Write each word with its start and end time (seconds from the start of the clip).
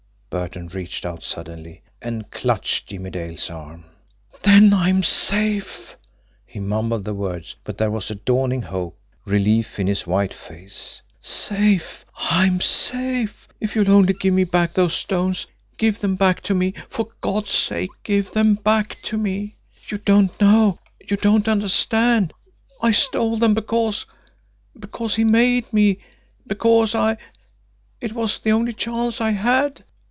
Burton 0.33 0.69
reached 0.69 1.05
out 1.05 1.23
suddenly 1.23 1.83
and 2.01 2.31
clutched 2.31 2.87
Jimmie 2.87 3.09
Dale's 3.09 3.49
arm. 3.49 3.83
"Then 4.43 4.71
I'm 4.73 5.03
safe!" 5.03 5.97
He 6.45 6.57
mumbled 6.57 7.03
the 7.03 7.13
words, 7.13 7.57
but 7.65 7.77
there 7.77 7.91
was 7.91 8.07
dawning 8.23 8.61
hope, 8.61 8.97
relief 9.25 9.77
in 9.77 9.87
his 9.87 10.07
white 10.07 10.33
face. 10.33 11.01
"Safe! 11.21 12.05
I'm 12.15 12.61
safe 12.61 13.49
if 13.59 13.75
you'll 13.75 13.91
only 13.91 14.13
give 14.13 14.33
me 14.33 14.45
back 14.45 14.71
those 14.71 14.93
stones. 14.93 15.47
Give 15.77 15.99
them 15.99 16.15
back 16.15 16.39
to 16.43 16.53
me, 16.55 16.75
for 16.87 17.09
God's 17.19 17.51
sake 17.51 17.89
give 18.03 18.31
them 18.31 18.55
back 18.55 18.99
to 19.03 19.17
me! 19.17 19.57
You 19.89 19.97
don't 19.97 20.39
know 20.39 20.79
you 21.05 21.17
don't 21.17 21.49
understand. 21.49 22.31
I 22.81 22.91
stole 22.91 23.35
them 23.35 23.53
because 23.53 24.05
because 24.79 25.15
he 25.15 25.25
made 25.25 25.73
me 25.73 25.99
because 26.47 26.95
I 26.95 27.17
it 27.99 28.13
was 28.13 28.37
the 28.39 28.53
only 28.53 28.71
chance 28.71 29.19
I 29.19 29.31
had. 29.31 29.83